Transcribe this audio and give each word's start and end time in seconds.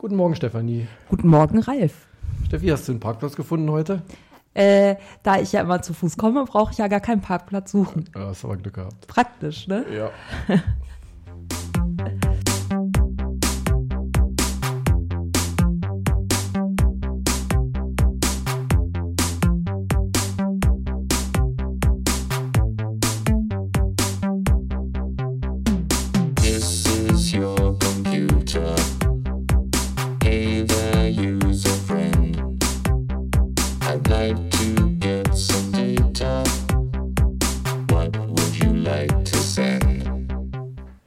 Guten 0.00 0.14
Morgen, 0.14 0.36
Stefanie. 0.36 0.86
Guten 1.08 1.26
Morgen, 1.26 1.58
Ralf. 1.58 2.06
Steffi, 2.46 2.68
hast 2.68 2.86
du 2.86 2.92
einen 2.92 3.00
Parkplatz 3.00 3.34
gefunden 3.34 3.68
heute? 3.68 4.02
Äh, 4.54 4.94
da 5.24 5.40
ich 5.40 5.50
ja 5.50 5.60
immer 5.60 5.82
zu 5.82 5.92
Fuß 5.92 6.16
komme, 6.16 6.44
brauche 6.44 6.70
ich 6.70 6.78
ja 6.78 6.86
gar 6.86 7.00
keinen 7.00 7.20
Parkplatz 7.20 7.72
suchen. 7.72 8.04
Ja, 8.14 8.28
hast 8.28 8.44
aber 8.44 8.56
Glück 8.58 8.74
gehabt. 8.74 9.08
Praktisch, 9.08 9.66
ne? 9.66 9.84
Ja. 9.92 10.10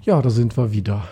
Ja, 0.03 0.19
da 0.19 0.31
sind 0.31 0.57
wir 0.57 0.71
wieder. 0.71 1.03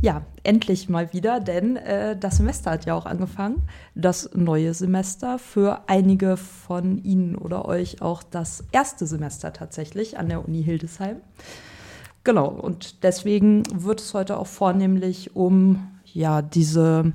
Ja, 0.00 0.22
endlich 0.44 0.88
mal 0.88 1.12
wieder, 1.12 1.40
denn 1.40 1.76
äh, 1.76 2.16
das 2.16 2.38
Semester 2.38 2.70
hat 2.70 2.86
ja 2.86 2.94
auch 2.94 3.04
angefangen. 3.04 3.62
Das 3.94 4.30
neue 4.34 4.72
Semester 4.72 5.38
für 5.38 5.82
einige 5.88 6.38
von 6.38 6.96
Ihnen 7.04 7.36
oder 7.36 7.66
euch 7.66 8.00
auch 8.00 8.22
das 8.22 8.64
erste 8.72 9.06
Semester 9.06 9.52
tatsächlich 9.52 10.18
an 10.18 10.30
der 10.30 10.42
Uni 10.42 10.62
Hildesheim. 10.62 11.16
Genau, 12.24 12.48
und 12.48 13.02
deswegen 13.02 13.62
wird 13.74 14.00
es 14.00 14.14
heute 14.14 14.38
auch 14.38 14.46
vornehmlich 14.46 15.36
um 15.36 15.88
ja 16.06 16.40
diese 16.40 17.12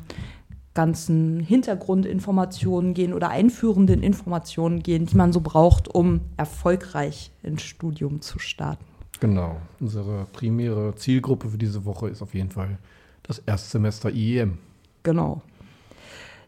ganzen 0.75 1.39
Hintergrundinformationen 1.39 2.93
gehen 2.93 3.13
oder 3.13 3.29
einführenden 3.29 4.03
Informationen 4.03 4.83
gehen, 4.83 5.07
die 5.07 5.15
man 5.17 5.33
so 5.33 5.41
braucht, 5.41 5.87
um 5.87 6.21
erfolgreich 6.37 7.31
ins 7.41 7.63
Studium 7.63 8.21
zu 8.21 8.37
starten. 8.37 8.94
Genau. 9.19 9.57
Unsere 9.79 10.25
primäre 10.33 10.95
Zielgruppe 10.95 11.49
für 11.49 11.57
diese 11.57 11.85
Woche 11.85 12.09
ist 12.09 12.21
auf 12.21 12.33
jeden 12.33 12.51
Fall 12.51 12.77
das 13.23 13.39
Erstsemester 13.39 14.11
IEM. 14.11 14.57
Genau. 15.03 15.41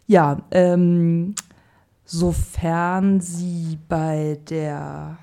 Ja, 0.06 0.42
ähm, 0.52 1.36
sofern 2.06 3.20
Sie 3.20 3.78
bei 3.88 4.40
der 4.50 5.18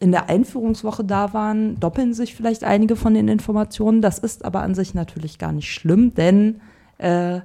in 0.00 0.10
der 0.10 0.28
Einführungswoche 0.28 1.04
da 1.04 1.32
waren, 1.32 1.78
doppeln 1.78 2.14
sich 2.14 2.34
vielleicht 2.34 2.64
einige 2.64 2.96
von 2.96 3.14
den 3.14 3.28
Informationen. 3.28 4.02
Das 4.02 4.18
ist 4.18 4.44
aber 4.44 4.62
an 4.62 4.74
sich 4.74 4.92
natürlich 4.92 5.38
gar 5.38 5.52
nicht 5.52 5.72
schlimm, 5.72 6.14
denn 6.14 6.60
äh, 6.98 7.40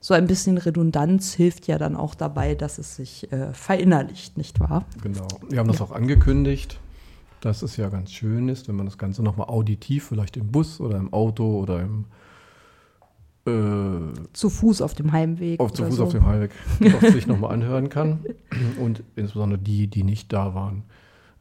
so 0.00 0.12
ein 0.12 0.26
bisschen 0.26 0.58
Redundanz 0.58 1.32
hilft 1.32 1.66
ja 1.66 1.78
dann 1.78 1.96
auch 1.96 2.14
dabei, 2.14 2.54
dass 2.54 2.78
es 2.78 2.94
sich 2.94 3.32
äh, 3.32 3.54
verinnerlicht, 3.54 4.36
nicht 4.36 4.60
wahr? 4.60 4.84
Genau. 5.02 5.26
Wir 5.48 5.58
haben 5.58 5.68
das 5.68 5.80
auch 5.80 5.92
angekündigt, 5.92 6.78
dass 7.44 7.62
es 7.62 7.76
ja 7.76 7.88
ganz 7.88 8.12
schön 8.12 8.48
ist, 8.48 8.68
wenn 8.68 8.76
man 8.76 8.86
das 8.86 8.96
Ganze 8.96 9.22
nochmal 9.22 9.48
auditiv, 9.48 10.06
vielleicht 10.06 10.36
im 10.36 10.50
Bus 10.50 10.80
oder 10.80 10.96
im 10.96 11.12
Auto 11.12 11.60
oder 11.60 11.82
im 11.82 12.06
äh, 13.46 14.14
Zu 14.32 14.48
Fuß 14.48 14.80
auf 14.80 14.94
dem 14.94 15.12
Heimweg. 15.12 15.60
auf 15.60 15.72
zu 15.72 15.84
Fuß 15.84 15.96
so. 15.96 16.04
auf 16.04 16.12
dem 16.12 16.24
Heimweg 16.24 16.52
sich 17.12 17.26
nochmal 17.26 17.52
anhören 17.52 17.90
kann. 17.90 18.24
Und 18.80 19.02
insbesondere 19.16 19.58
die, 19.58 19.88
die 19.88 20.02
nicht 20.02 20.32
da 20.32 20.54
waren, 20.54 20.84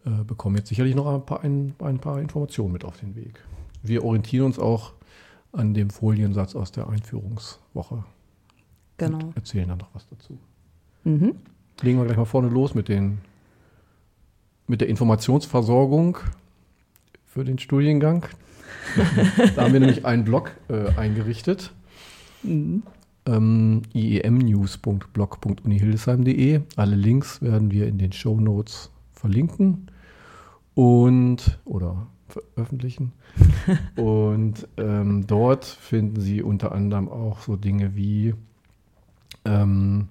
äh, 0.06 0.24
bekommen 0.26 0.58
jetzt 0.58 0.68
sicherlich 0.68 0.96
noch 0.96 1.08
ein 1.08 1.26
paar, 1.26 1.42
ein, 1.44 1.74
ein 1.80 2.00
paar 2.00 2.20
Informationen 2.20 2.74
mit 2.74 2.84
auf 2.84 2.98
den 3.00 3.16
Weg. 3.16 3.42
Wir 3.82 4.04
orientieren 4.04 4.46
uns 4.46 4.60
auch 4.60 4.94
an 5.54 5.74
dem 5.74 5.90
Foliensatz 5.90 6.56
aus 6.56 6.74
der 6.74 6.90
Einführungswoche. 6.90 8.04
Genau. 8.98 9.20
Und 9.20 9.38
erzählen 9.38 9.70
dann 9.70 9.78
noch 9.78 9.94
was 9.94 10.08
dazu. 10.10 10.38
Mhm. 11.06 11.36
Legen 11.82 12.00
wir 12.00 12.06
gleich 12.06 12.18
mal 12.18 12.26
vorne 12.26 12.50
los 12.50 12.76
mit, 12.76 12.90
den, 12.90 13.20
mit 14.68 14.82
der 14.82 14.90
Informationsversorgung 14.90 16.18
für 17.26 17.44
den 17.44 17.58
Studiengang. 17.60 18.26
da 19.56 19.64
haben 19.64 19.74
wir 19.74 19.80
nämlich 19.80 20.06
einen 20.06 20.24
Blog 20.24 20.52
äh, 20.70 20.90
eingerichtet. 20.98 21.72
Mhm. 22.44 22.84
Ähm, 23.26 23.82
iemnews.blog.unihildesheim.de. 23.94 26.62
Alle 26.76 26.96
Links 26.96 27.42
werden 27.42 27.72
wir 27.72 27.88
in 27.88 27.98
den 27.98 28.12
Show 28.12 28.38
Notes 28.40 28.92
verlinken 29.14 29.88
und 30.76 31.58
oder 31.66 32.06
veröffentlichen. 32.28 33.14
und 33.96 34.68
ähm, 34.78 35.26
dort 35.26 35.66
finden 35.66 36.20
Sie 36.20 36.42
unter 36.42 36.74
anderem 36.74 37.08
auch 37.10 37.40
so 37.40 37.56
Dinge 37.56 37.96
wie 37.96 38.34
ähm, 39.46 40.10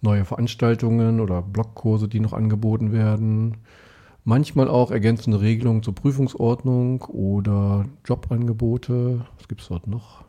neue 0.00 0.24
Veranstaltungen 0.24 1.20
oder 1.20 1.42
Blogkurse, 1.42 2.08
die 2.08 2.20
noch 2.20 2.32
angeboten 2.32 2.92
werden. 2.92 3.56
Manchmal 4.24 4.68
auch 4.68 4.90
ergänzende 4.90 5.40
Regelungen 5.40 5.82
zur 5.82 5.94
Prüfungsordnung 5.94 7.02
oder 7.02 7.86
Jobangebote. 8.04 9.26
Was 9.36 9.48
gibt 9.48 9.62
es 9.62 9.68
dort 9.68 9.86
noch? 9.88 10.24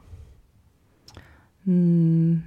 Hm. 1.66 2.44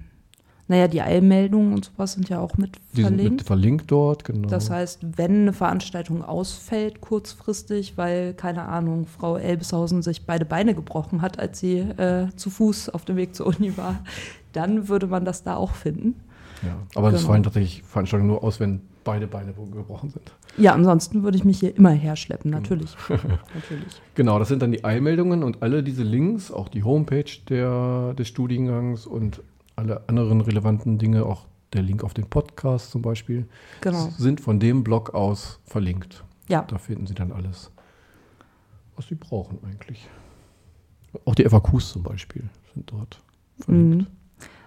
Naja, 0.68 0.88
die 0.88 1.00
Eilmeldungen 1.00 1.74
und 1.74 1.84
sowas 1.84 2.14
sind 2.14 2.28
ja 2.28 2.40
auch 2.40 2.56
mit 2.56 2.76
Die 2.94 3.02
sind 3.02 3.14
verlinkt. 3.14 3.30
mit 3.30 3.42
verlinkt 3.46 3.90
dort, 3.92 4.24
genau. 4.24 4.48
Das 4.48 4.68
heißt, 4.68 5.16
wenn 5.16 5.42
eine 5.42 5.52
Veranstaltung 5.52 6.24
ausfällt 6.24 7.00
kurzfristig, 7.00 7.96
weil, 7.96 8.34
keine 8.34 8.64
Ahnung, 8.64 9.06
Frau 9.06 9.36
Elbeshausen 9.36 10.02
sich 10.02 10.26
beide 10.26 10.44
Beine 10.44 10.74
gebrochen 10.74 11.22
hat, 11.22 11.38
als 11.38 11.60
sie 11.60 11.78
äh, 11.78 12.28
zu 12.34 12.50
Fuß 12.50 12.88
auf 12.88 13.04
dem 13.04 13.14
Weg 13.14 13.36
zur 13.36 13.46
Uni 13.46 13.76
war, 13.76 14.00
dann 14.52 14.88
würde 14.88 15.06
man 15.06 15.24
das 15.24 15.44
da 15.44 15.54
auch 15.54 15.74
finden. 15.74 16.16
ja. 16.62 16.76
Aber 16.96 17.12
das 17.12 17.20
genau. 17.20 17.32
fallen 17.32 17.42
tatsächlich 17.44 17.84
Veranstaltungen 17.84 18.30
nur 18.30 18.42
aus, 18.42 18.58
wenn 18.58 18.80
beide 19.06 19.26
Beine 19.26 19.54
gebrochen 19.54 20.10
sind. 20.10 20.34
Ja, 20.58 20.74
ansonsten 20.74 21.22
würde 21.22 21.38
ich 21.38 21.44
mich 21.44 21.60
hier 21.60 21.74
immer 21.74 21.90
herschleppen, 21.92 22.50
natürlich. 22.50 22.94
natürlich. 23.08 24.02
Genau, 24.14 24.38
das 24.38 24.48
sind 24.48 24.60
dann 24.60 24.72
die 24.72 24.84
Eilmeldungen 24.84 25.42
und 25.42 25.62
alle 25.62 25.82
diese 25.82 26.02
Links, 26.02 26.50
auch 26.50 26.68
die 26.68 26.82
Homepage 26.82 27.24
der, 27.48 28.12
des 28.14 28.28
Studiengangs 28.28 29.06
und 29.06 29.42
alle 29.76 30.06
anderen 30.08 30.42
relevanten 30.42 30.98
Dinge, 30.98 31.24
auch 31.24 31.46
der 31.72 31.82
Link 31.82 32.04
auf 32.04 32.12
den 32.14 32.28
Podcast 32.28 32.90
zum 32.90 33.00
Beispiel, 33.00 33.48
Genau. 33.80 34.08
sind 34.18 34.40
von 34.40 34.60
dem 34.60 34.84
Blog 34.84 35.14
aus 35.14 35.60
verlinkt. 35.64 36.24
Ja, 36.48 36.62
Da 36.62 36.76
finden 36.78 37.06
Sie 37.06 37.14
dann 37.14 37.32
alles, 37.32 37.70
was 38.96 39.06
Sie 39.06 39.14
brauchen 39.14 39.58
eigentlich. 39.64 40.08
Auch 41.24 41.34
die 41.34 41.44
FAQs 41.48 41.92
zum 41.92 42.02
Beispiel 42.02 42.44
sind 42.74 42.90
dort 42.90 43.20
verlinkt. 43.60 44.02
Mhm. 44.02 44.06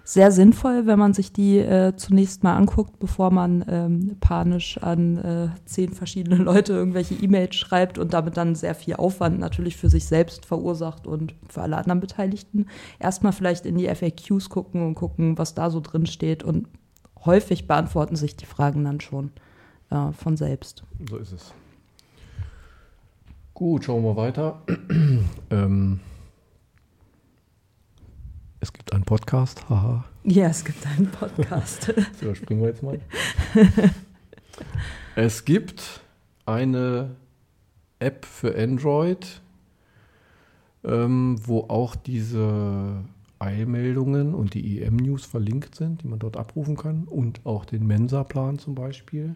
Sehr 0.09 0.31
sinnvoll, 0.31 0.87
wenn 0.87 0.97
man 0.97 1.13
sich 1.13 1.33
die 1.33 1.59
äh, 1.59 1.95
zunächst 1.95 2.43
mal 2.43 2.55
anguckt, 2.55 2.97
bevor 2.97 3.29
man 3.29 3.63
ähm, 3.69 4.17
panisch 4.19 4.79
an 4.79 5.17
äh, 5.17 5.49
zehn 5.65 5.93
verschiedene 5.93 6.37
Leute 6.43 6.73
irgendwelche 6.73 7.13
E-Mails 7.13 7.55
schreibt 7.55 7.99
und 7.99 8.11
damit 8.11 8.35
dann 8.35 8.55
sehr 8.55 8.73
viel 8.73 8.95
Aufwand 8.95 9.37
natürlich 9.37 9.77
für 9.77 9.87
sich 9.87 10.07
selbst 10.07 10.47
verursacht 10.47 11.05
und 11.05 11.35
für 11.47 11.61
alle 11.61 11.77
anderen 11.77 11.99
Beteiligten. 11.99 12.65
Erstmal 12.97 13.33
vielleicht 13.33 13.67
in 13.67 13.77
die 13.77 13.87
FAQs 13.87 14.49
gucken 14.49 14.81
und 14.81 14.95
gucken, 14.95 15.37
was 15.37 15.53
da 15.53 15.69
so 15.69 15.79
drin 15.79 16.07
steht 16.07 16.43
und 16.43 16.67
häufig 17.23 17.67
beantworten 17.67 18.15
sich 18.15 18.35
die 18.35 18.47
Fragen 18.47 18.83
dann 18.83 19.01
schon 19.01 19.29
äh, 19.91 20.11
von 20.11 20.37
selbst. 20.37 20.85
So 21.07 21.17
ist 21.17 21.33
es. 21.33 21.53
Gut, 23.53 23.83
schauen 23.83 24.03
wir 24.03 24.15
weiter. 24.15 24.63
ähm, 25.51 25.99
es 28.61 28.73
gibt 28.73 28.93
einen 28.93 29.03
Podcast, 29.03 29.69
haha. 29.69 30.03
Ja, 30.23 30.47
es 30.47 30.65
gibt 30.65 30.85
einen 30.85 31.07
Podcast. 31.07 31.93
Das 31.95 32.21
überspringen 32.21 32.61
wir 32.61 32.69
jetzt 32.69 32.83
mal. 32.83 32.99
es 35.15 35.45
gibt 35.45 36.01
eine 36.45 37.15
App 37.99 38.25
für 38.25 38.57
Android, 38.57 39.41
ähm, 40.83 41.37
wo 41.41 41.61
auch 41.69 41.95
diese 41.95 43.03
Eilmeldungen 43.39 44.33
und 44.33 44.53
die 44.53 44.81
EM-News 44.81 45.25
verlinkt 45.25 45.75
sind, 45.75 46.03
die 46.03 46.07
man 46.07 46.19
dort 46.19 46.35
abrufen 46.35 46.75
kann. 46.75 47.05
Und 47.05 47.45
auch 47.45 47.63
den 47.63 47.87
Mensa-Plan 47.87 48.59
zum 48.59 48.75
Beispiel. 48.75 49.35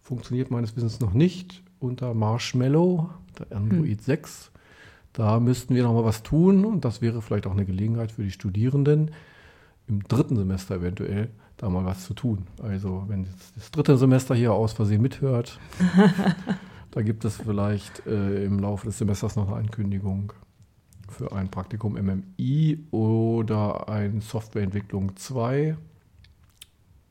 Funktioniert 0.00 0.50
meines 0.50 0.74
Wissens 0.76 1.00
noch 1.00 1.12
nicht 1.12 1.62
unter 1.80 2.14
Marshmallow, 2.14 3.10
der 3.38 3.56
Android 3.56 4.02
6. 4.02 4.50
Da 5.14 5.38
müssten 5.38 5.76
wir 5.76 5.84
noch 5.84 5.94
mal 5.94 6.04
was 6.04 6.24
tun 6.24 6.64
und 6.64 6.84
das 6.84 7.00
wäre 7.00 7.22
vielleicht 7.22 7.46
auch 7.46 7.52
eine 7.52 7.64
Gelegenheit 7.64 8.10
für 8.10 8.24
die 8.24 8.32
Studierenden, 8.32 9.12
im 9.86 10.02
dritten 10.02 10.36
Semester 10.36 10.76
eventuell 10.76 11.30
da 11.56 11.70
mal 11.70 11.84
was 11.84 12.04
zu 12.04 12.14
tun. 12.14 12.46
Also 12.60 13.04
wenn 13.06 13.26
das 13.54 13.70
dritte 13.70 13.96
Semester 13.96 14.34
hier 14.34 14.52
aus 14.52 14.72
Versehen 14.72 15.02
mithört, 15.02 15.60
da 16.90 17.02
gibt 17.02 17.24
es 17.24 17.36
vielleicht 17.36 18.04
äh, 18.06 18.44
im 18.44 18.58
Laufe 18.58 18.86
des 18.86 18.98
Semesters 18.98 19.36
noch 19.36 19.46
eine 19.46 19.56
Ankündigung 19.56 20.32
für 21.08 21.30
ein 21.30 21.48
Praktikum 21.48 21.94
MMI 21.94 22.84
oder 22.90 23.88
ein 23.88 24.20
Softwareentwicklung 24.20 25.14
2 25.14 25.76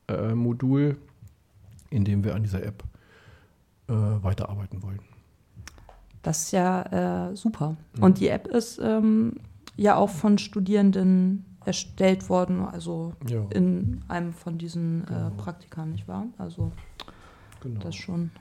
äh, 0.10 0.36
Modul, 0.36 0.98
in 1.90 2.04
dem 2.04 2.26
wir 2.26 2.36
an 2.36 2.44
dieser 2.44 2.64
App 2.64 2.84
äh, 3.88 3.94
weiterarbeiten 3.94 4.84
wollen. 4.84 5.12
Das 6.24 6.46
ist 6.46 6.52
ja 6.52 7.30
äh, 7.30 7.36
super. 7.36 7.78
Und 8.00 8.20
die 8.20 8.30
App 8.30 8.48
ist 8.48 8.80
ähm, 8.81 9.36
ja 9.75 9.96
auch 9.96 10.10
von 10.10 10.38
Studierenden 10.38 11.46
erstellt 11.66 12.30
worden, 12.30 12.66
also 12.66 13.14
Ja, 13.28 13.46
in 13.52 14.04
einem 14.08 14.34
von 14.34 14.58
diesen 14.58 15.06
Genau. 15.06 15.28
äh, 15.28 15.31
Praktika, 15.31 15.86
nicht 15.86 16.08
wahr? 16.08 16.25
Also 16.38 16.72
genau. 17.62 17.80
das 17.80 17.90
ist 17.96 18.02
schon 18.02 18.31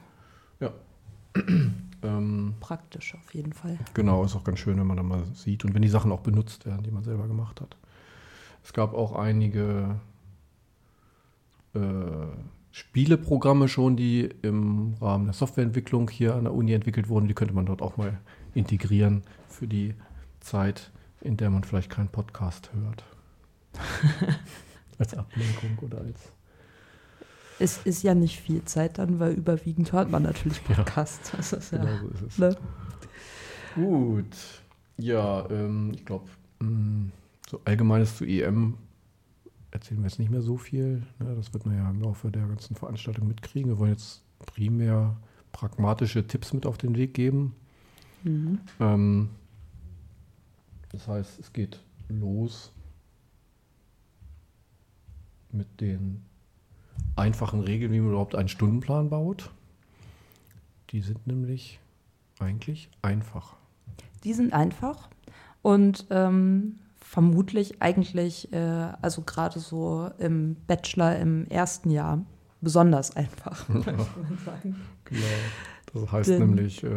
Ähm, 2.02 2.54
praktisch 2.60 3.14
auf 3.14 3.32
jeden 3.32 3.52
Fall. 3.52 3.78
Genau, 3.94 4.24
ist 4.24 4.34
auch 4.34 4.42
ganz 4.42 4.58
schön, 4.58 4.76
wenn 4.78 4.86
man 4.86 4.96
dann 4.96 5.06
mal 5.06 5.22
sieht 5.34 5.64
und 5.64 5.72
wenn 5.72 5.82
die 5.82 5.88
Sachen 5.88 6.10
auch 6.10 6.20
benutzt 6.20 6.66
werden, 6.66 6.82
die 6.82 6.90
man 6.90 7.04
selber 7.04 7.28
gemacht 7.28 7.60
hat. 7.60 7.76
Es 8.64 8.72
gab 8.72 8.92
auch 8.92 9.12
einige 9.14 10.00
äh, 11.74 11.78
Spieleprogramme 12.72 13.68
schon, 13.68 13.96
die 13.96 14.30
im 14.42 14.94
Rahmen 15.00 15.26
der 15.26 15.34
Softwareentwicklung 15.34 16.08
hier 16.10 16.34
an 16.34 16.44
der 16.44 16.54
Uni 16.54 16.72
entwickelt 16.72 17.08
wurden. 17.08 17.28
Die 17.28 17.34
könnte 17.34 17.54
man 17.54 17.66
dort 17.66 17.82
auch 17.82 17.96
mal 17.98 18.18
integrieren 18.54 19.22
für 19.48 19.66
die 19.66 19.94
Zeit, 20.40 20.90
in 21.20 21.36
der 21.36 21.50
man 21.50 21.64
vielleicht 21.64 21.90
keinen 21.90 22.08
Podcast 22.08 22.70
hört. 22.72 23.04
als 24.98 25.14
Ablenkung 25.14 25.78
oder 25.82 25.98
als. 25.98 26.32
Es 27.58 27.78
ist 27.84 28.02
ja 28.02 28.14
nicht 28.14 28.40
viel 28.40 28.64
Zeit 28.64 28.98
dann, 28.98 29.20
weil 29.20 29.32
überwiegend 29.32 29.92
hört 29.92 30.10
man 30.10 30.22
natürlich 30.22 30.60
Ja. 30.68 30.76
Podcasts. 30.76 31.32
Ist 31.34 31.72
ja, 31.72 31.78
Genau 31.78 31.96
so 31.98 32.08
ist 32.08 32.22
es. 32.22 32.38
ne? 32.38 32.56
Gut. 33.74 34.36
Ja, 34.96 35.48
ähm, 35.50 35.92
ich 35.94 36.04
glaube, 36.04 36.28
so 37.48 37.60
Allgemeines 37.64 38.16
zu 38.16 38.24
EM 38.24 38.74
erzählen 39.72 40.00
wir 40.00 40.08
jetzt 40.08 40.18
nicht 40.18 40.30
mehr 40.30 40.42
so 40.42 40.56
viel. 40.56 41.02
Ne? 41.18 41.34
Das 41.34 41.52
wird 41.52 41.66
man 41.66 41.76
ja 41.76 41.90
im 41.90 42.00
Laufe 42.00 42.30
der 42.30 42.46
ganzen 42.46 42.76
Veranstaltung 42.76 43.26
mitkriegen. 43.26 43.70
Wir 43.70 43.78
wollen 43.78 43.92
jetzt 43.92 44.22
primär 44.46 45.16
pragmatische 45.50 46.26
Tipps 46.26 46.52
mit 46.52 46.66
auf 46.66 46.78
den 46.78 46.96
Weg 46.96 47.14
geben. 47.14 47.56
Mhm. 48.22 48.60
Ähm, 48.78 49.28
das 50.90 51.08
heißt, 51.08 51.40
es 51.40 51.52
geht 51.52 51.80
los 52.08 52.72
mit 55.50 55.80
den 55.80 56.22
einfachen 57.16 57.60
Regeln, 57.60 57.92
wie 57.92 58.00
man 58.00 58.10
überhaupt 58.10 58.34
einen 58.34 58.48
Stundenplan 58.48 59.10
baut. 59.10 59.50
Die 60.90 61.00
sind 61.00 61.26
nämlich 61.26 61.80
eigentlich 62.38 62.90
einfach. 63.00 63.56
Die 64.24 64.34
sind 64.34 64.52
einfach 64.52 65.08
und 65.62 66.06
ähm, 66.10 66.78
vermutlich 67.04 67.80
eigentlich, 67.82 68.52
äh, 68.52 68.88
also 69.02 69.22
gerade 69.22 69.58
so 69.60 70.10
im 70.18 70.56
Bachelor 70.66 71.18
im 71.18 71.46
ersten 71.48 71.90
Jahr, 71.90 72.24
besonders 72.60 73.16
einfach, 73.16 73.68
möchte 73.70 73.92
man 73.92 74.38
sagen. 74.44 74.76
Genau. 75.04 75.22
Das 75.92 76.12
heißt 76.12 76.30
Denn- 76.30 76.38
nämlich, 76.40 76.82
äh, 76.84 76.88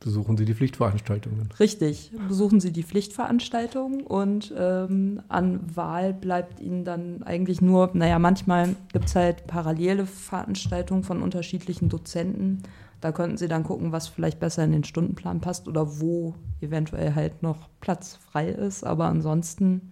besuchen 0.00 0.36
Sie 0.36 0.44
die 0.44 0.54
Pflichtveranstaltungen. 0.54 1.48
Richtig, 1.58 2.12
besuchen 2.28 2.60
Sie 2.60 2.70
die 2.70 2.82
Pflichtveranstaltung 2.82 4.04
und 4.04 4.54
ähm, 4.56 5.20
an 5.28 5.60
Wahl 5.74 6.12
bleibt 6.12 6.60
Ihnen 6.60 6.84
dann 6.84 7.22
eigentlich 7.22 7.60
nur, 7.60 7.90
naja, 7.94 8.18
manchmal 8.18 8.76
gibt 8.92 9.06
es 9.06 9.16
halt 9.16 9.46
parallele 9.46 10.06
Veranstaltungen 10.06 11.02
von 11.02 11.22
unterschiedlichen 11.22 11.88
Dozenten. 11.88 12.62
Da 13.00 13.12
könnten 13.12 13.36
Sie 13.36 13.48
dann 13.48 13.62
gucken, 13.64 13.92
was 13.92 14.08
vielleicht 14.08 14.40
besser 14.40 14.64
in 14.64 14.72
den 14.72 14.84
Stundenplan 14.84 15.40
passt 15.40 15.68
oder 15.68 16.00
wo 16.00 16.34
eventuell 16.60 17.14
halt 17.14 17.42
noch 17.42 17.68
Platz 17.80 18.16
frei 18.16 18.48
ist. 18.48 18.84
Aber 18.84 19.04
ansonsten, 19.06 19.90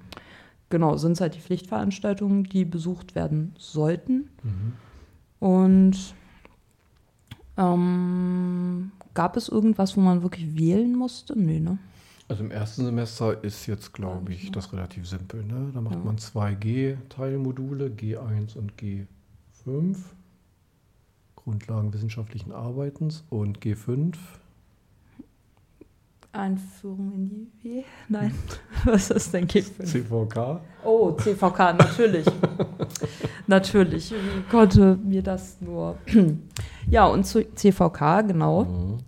genau, 0.70 0.96
sind 0.96 1.12
es 1.12 1.20
halt 1.20 1.34
die 1.34 1.40
Pflichtveranstaltungen, 1.40 2.44
die 2.44 2.64
besucht 2.64 3.14
werden 3.14 3.54
sollten. 3.58 4.30
Und 5.38 6.14
ähm, 7.56 8.92
gab 9.14 9.36
es 9.36 9.48
irgendwas, 9.48 9.96
wo 9.96 10.00
man 10.00 10.22
wirklich 10.22 10.58
wählen 10.58 10.96
musste? 10.96 11.38
Nee, 11.38 11.60
ne? 11.60 11.78
Also 12.26 12.42
im 12.42 12.50
ersten 12.50 12.86
Semester 12.86 13.44
ist 13.44 13.66
jetzt, 13.66 13.92
glaube 13.92 14.32
ich, 14.32 14.50
das 14.50 14.72
relativ 14.72 15.06
simpel. 15.06 15.44
Ne? 15.44 15.70
Da 15.74 15.80
macht 15.82 15.96
Ja. 15.96 16.00
man 16.00 16.16
zwei 16.18 16.54
G-Teilmodule, 16.54 17.88
G1 17.90 18.56
und 18.56 18.72
G5, 18.78 19.98
Grundlagen 21.44 21.93
wissenschaftlichen 21.93 22.52
Arbeitens 22.52 23.23
und 23.29 23.58
G5. 23.58 24.14
Einführung 26.32 27.12
in 27.12 27.29
die 27.29 27.49
W? 27.62 27.85
Nein. 28.08 28.35
Was 28.85 29.11
ist 29.11 29.32
denn 29.35 29.46
G5? 29.46 29.85
CVK. 29.85 30.61
Oh, 30.82 31.12
CVK, 31.12 31.75
natürlich. 31.75 32.26
natürlich. 33.46 34.11
Wie 34.11 34.50
konnte 34.50 34.96
mir 35.05 35.23
das 35.23 35.61
nur. 35.61 35.99
ja, 36.91 37.06
und 37.06 37.25
zu 37.25 37.44
CVK, 37.55 38.23
genau. 38.26 38.64
Mhm. 38.64 38.99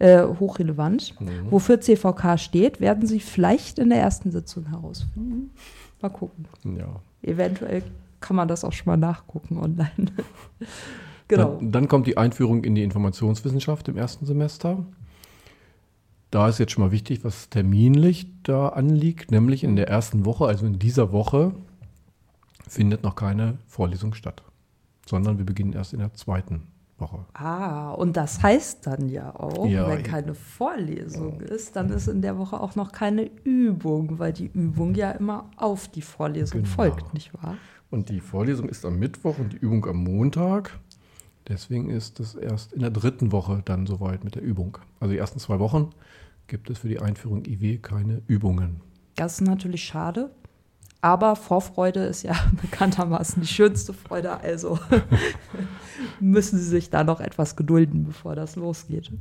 Äh, 0.00 0.24
hochrelevant. 0.24 1.18
Mhm. 1.20 1.50
Wofür 1.50 1.80
CVK 1.80 2.38
steht, 2.38 2.80
werden 2.80 3.06
Sie 3.06 3.20
vielleicht 3.20 3.78
in 3.78 3.90
der 3.90 4.00
ersten 4.00 4.32
Sitzung 4.32 4.66
herausfinden. 4.66 5.52
Mal 6.02 6.08
gucken. 6.08 6.46
Ja. 6.64 7.00
Eventuell 7.22 7.84
kann 8.18 8.34
man 8.34 8.48
das 8.48 8.64
auch 8.64 8.72
schon 8.72 8.86
mal 8.86 8.96
nachgucken 8.96 9.58
online. 9.58 9.90
genau. 11.28 11.56
Dann, 11.56 11.72
dann 11.72 11.88
kommt 11.88 12.06
die 12.06 12.16
Einführung 12.16 12.64
in 12.64 12.74
die 12.74 12.82
Informationswissenschaft 12.82 13.88
im 13.88 13.96
ersten 13.96 14.26
Semester. 14.26 14.84
Da 16.30 16.48
ist 16.48 16.58
jetzt 16.58 16.72
schon 16.72 16.82
mal 16.84 16.90
wichtig, 16.90 17.24
was 17.24 17.48
terminlich 17.48 18.26
da 18.42 18.68
anliegt, 18.70 19.30
nämlich 19.30 19.62
in 19.62 19.76
der 19.76 19.88
ersten 19.88 20.24
Woche, 20.24 20.46
also 20.46 20.66
in 20.66 20.78
dieser 20.80 21.12
Woche, 21.12 21.54
findet 22.68 23.02
noch 23.04 23.14
keine 23.14 23.58
Vorlesung 23.66 24.14
statt, 24.14 24.42
sondern 25.06 25.38
wir 25.38 25.46
beginnen 25.46 25.72
erst 25.74 25.92
in 25.92 26.00
der 26.00 26.12
zweiten 26.14 26.62
Woche. 26.98 27.24
Ah, 27.34 27.90
und 27.92 28.16
das 28.16 28.42
heißt 28.42 28.86
dann 28.86 29.08
ja 29.08 29.34
auch, 29.34 29.66
Ja, 29.66 29.88
wenn 29.88 30.02
keine 30.02 30.34
Vorlesung 30.34 31.40
ist, 31.40 31.76
dann 31.76 31.90
ist 31.90 32.08
in 32.08 32.22
der 32.22 32.38
Woche 32.38 32.58
auch 32.58 32.74
noch 32.74 32.90
keine 32.92 33.30
Übung, 33.44 34.18
weil 34.18 34.32
die 34.32 34.46
Übung 34.46 34.94
ja 34.94 35.10
immer 35.12 35.50
auf 35.56 35.88
die 35.88 36.02
Vorlesung 36.02 36.62
Genau. 36.62 36.74
folgt, 36.74 37.14
nicht 37.14 37.32
wahr? 37.34 37.56
Und 37.90 38.08
die 38.08 38.20
Vorlesung 38.20 38.68
ist 38.68 38.84
am 38.84 38.98
Mittwoch 38.98 39.38
und 39.38 39.52
die 39.52 39.56
Übung 39.58 39.86
am 39.86 40.02
Montag. 40.02 40.78
Deswegen 41.48 41.90
ist 41.90 42.20
es 42.20 42.34
erst 42.34 42.72
in 42.72 42.80
der 42.80 42.90
dritten 42.90 43.32
Woche 43.32 43.62
dann 43.64 43.86
soweit 43.86 44.24
mit 44.24 44.34
der 44.34 44.42
Übung. 44.42 44.78
Also 45.00 45.12
die 45.12 45.18
ersten 45.18 45.38
zwei 45.38 45.58
Wochen 45.58 45.90
gibt 46.46 46.70
es 46.70 46.78
für 46.78 46.88
die 46.88 47.00
Einführung 47.00 47.44
IW 47.44 47.78
keine 47.78 48.22
Übungen. 48.26 48.80
Das 49.16 49.40
ist 49.40 49.46
natürlich 49.46 49.84
schade. 49.84 50.30
Aber 51.00 51.36
Vorfreude 51.36 52.04
ist 52.04 52.22
ja 52.22 52.34
bekanntermaßen 52.62 53.42
die 53.42 53.48
schönste 53.48 53.92
Freude, 53.92 54.40
also 54.40 54.78
müssen 56.20 56.58
Sie 56.58 56.64
sich 56.64 56.88
da 56.88 57.04
noch 57.04 57.20
etwas 57.20 57.56
gedulden, 57.56 58.04
bevor 58.04 58.34
das 58.34 58.56
losgeht. 58.56 59.12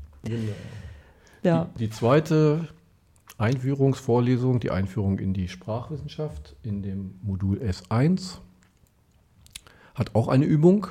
Ja, 1.44 1.66
Die, 1.76 1.80
die 1.80 1.90
zweite 1.90 2.70
Einführungsvorlesung, 3.38 4.62
die 4.62 4.72
Einführung 4.72 5.20
in 5.20 5.34
die 5.34 5.50
Sprachwissenschaft 5.50 6.56
in 6.64 6.84
dem 6.84 7.16
Modul 7.22 7.58
S1, 7.58 8.38
hat 9.94 10.16
auch 10.16 10.30
eine 10.30 10.46
Übung 10.46 10.88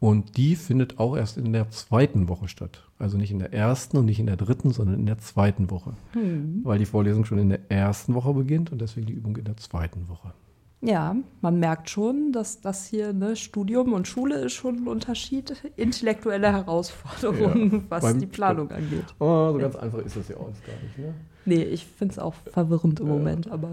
und 0.00 0.36
die 0.36 0.54
findet 0.56 0.98
auch 0.98 1.16
erst 1.16 1.38
in 1.38 1.52
der 1.52 1.70
zweiten 1.70 2.28
Woche 2.28 2.48
statt. 2.48 2.84
Also 2.98 3.16
nicht 3.16 3.30
in 3.30 3.38
der 3.38 3.52
ersten 3.52 3.96
und 3.96 4.04
nicht 4.06 4.20
in 4.20 4.26
der 4.26 4.36
dritten, 4.36 4.70
sondern 4.72 4.96
in 4.98 5.06
der 5.06 5.18
zweiten 5.18 5.70
Woche. 5.70 5.94
Hm. 6.12 6.60
Weil 6.64 6.78
die 6.78 6.86
Vorlesung 6.86 7.24
schon 7.24 7.38
in 7.38 7.48
der 7.48 7.60
ersten 7.70 8.14
Woche 8.14 8.32
beginnt 8.34 8.72
und 8.72 8.80
deswegen 8.80 9.06
die 9.06 9.12
Übung 9.12 9.36
in 9.36 9.44
der 9.44 9.56
zweiten 9.56 10.08
Woche. 10.08 10.32
ja, 10.80 11.16
man 11.40 11.58
merkt 11.58 11.90
schon, 11.90 12.30
dass 12.32 12.60
das 12.60 12.86
hier 12.86 13.12
ne, 13.12 13.34
Studium 13.34 13.92
und 13.92 14.06
Schule 14.06 14.36
ist 14.36 14.52
schon 14.52 14.76
ein 14.76 14.86
Unterschied, 14.88 15.52
intellektuelle 15.76 16.52
Herausforderungen, 16.52 17.72
Ja, 17.72 17.82
was 17.88 18.16
die 18.18 18.26
Planung 18.26 18.70
angeht. 18.70 19.06
Oh, 19.18 19.52
so 19.52 19.58
ganz 19.58 19.74
einfach 19.76 19.98
ist 19.98 20.16
das 20.16 20.28
ja 20.28 20.36
alles 20.36 20.62
gar 20.64 20.80
nicht. 20.82 20.98
Ne? 20.98 21.14
Nee, 21.44 21.62
ich 21.64 21.84
finde 21.86 22.12
es 22.12 22.18
auch 22.20 22.34
verwirrend 22.34 23.00
im 23.00 23.06
Ja. 23.08 23.12
Moment, 23.12 23.50
aber 23.50 23.70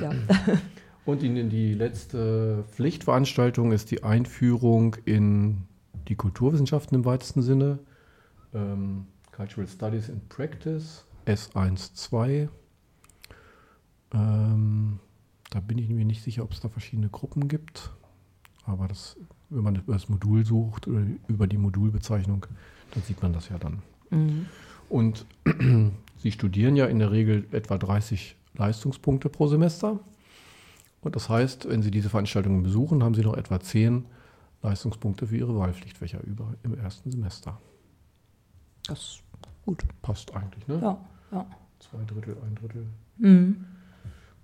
ja. 0.00 0.10
Und 1.08 1.22
die, 1.22 1.48
die 1.48 1.72
letzte 1.72 2.64
Pflichtveranstaltung 2.72 3.72
ist 3.72 3.90
die 3.90 4.02
Einführung 4.02 4.94
in 5.06 5.62
die 6.06 6.16
Kulturwissenschaften 6.16 6.98
im 6.98 7.06
weitesten 7.06 7.40
Sinne. 7.40 7.78
Ähm, 8.52 9.06
Cultural 9.32 9.66
Studies 9.66 10.10
in 10.10 10.20
Practice, 10.28 11.06
S1-2. 11.24 12.50
Ähm, 14.12 15.00
da 15.48 15.60
bin 15.60 15.78
ich 15.78 15.88
mir 15.88 16.04
nicht 16.04 16.22
sicher, 16.22 16.42
ob 16.42 16.52
es 16.52 16.60
da 16.60 16.68
verschiedene 16.68 17.08
Gruppen 17.08 17.48
gibt. 17.48 17.90
Aber 18.66 18.86
das, 18.86 19.16
wenn 19.48 19.62
man 19.62 19.76
über 19.76 19.94
das 19.94 20.10
Modul 20.10 20.44
sucht 20.44 20.88
oder 20.88 21.06
über 21.26 21.46
die 21.46 21.56
Modulbezeichnung, 21.56 22.44
dann 22.92 23.02
sieht 23.04 23.22
man 23.22 23.32
das 23.32 23.48
ja 23.48 23.56
dann. 23.56 23.80
Mhm. 24.10 24.44
Und 24.90 25.24
Sie 26.18 26.32
studieren 26.32 26.76
ja 26.76 26.84
in 26.84 26.98
der 26.98 27.12
Regel 27.12 27.46
etwa 27.50 27.78
30 27.78 28.36
Leistungspunkte 28.58 29.30
pro 29.30 29.46
Semester. 29.46 30.00
Und 31.00 31.16
das 31.16 31.28
heißt, 31.28 31.68
wenn 31.68 31.82
Sie 31.82 31.90
diese 31.90 32.10
Veranstaltungen 32.10 32.62
besuchen, 32.62 33.02
haben 33.02 33.14
Sie 33.14 33.22
noch 33.22 33.36
etwa 33.36 33.60
10 33.60 34.04
Leistungspunkte 34.62 35.26
für 35.26 35.36
Ihre 35.36 35.56
Wahlpflichtfächer 35.56 36.22
über 36.24 36.54
im 36.62 36.76
ersten 36.76 37.10
Semester. 37.10 37.60
Das 38.86 38.98
ist 38.98 39.22
gut. 39.64 39.84
Passt 40.02 40.34
eigentlich, 40.34 40.66
ne? 40.66 40.80
Ja, 40.82 40.98
ja. 41.32 41.46
Zwei 41.78 41.98
Drittel, 42.04 42.36
ein 42.44 42.54
Drittel. 42.56 42.86
Mhm. 43.18 43.64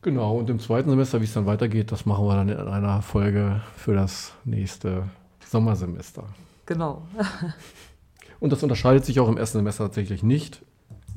Genau, 0.03 0.37
und 0.39 0.51
im 0.51 0.61
zweiten 0.61 0.91
Semester, 0.91 1.21
wie 1.21 1.25
es 1.25 1.33
dann 1.33 1.47
weitergeht, 1.47 1.91
das 1.91 2.05
machen 2.05 2.27
wir 2.27 2.35
dann 2.37 2.51
in 2.51 2.59
einer 2.59 3.01
Folge 3.01 3.63
für 3.75 3.95
das 3.95 4.35
nächste 4.45 5.09
Sommersemester. 5.47 6.25
Genau. 6.67 7.03
Und 8.41 8.53
das 8.53 8.63
unterscheidet 8.63 9.07
sich 9.07 9.21
auch 9.21 9.29
im 9.29 9.39
ersten 9.39 9.59
Semester 9.59 9.85
tatsächlich 9.85 10.23
nicht 10.23 10.63